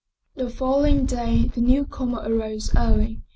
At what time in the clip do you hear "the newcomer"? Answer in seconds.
1.49-2.23